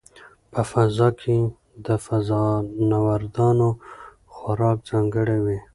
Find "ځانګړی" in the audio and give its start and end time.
4.89-5.37